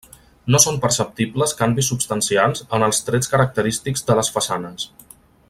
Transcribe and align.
No 0.53 0.59
són 0.61 0.77
perceptibles 0.85 1.53
canvis 1.59 1.89
substancials 1.93 2.65
en 2.79 2.87
els 2.89 3.03
trets 3.11 3.31
característics 3.35 4.09
de 4.09 4.17
les 4.23 4.33
façanes. 4.39 4.91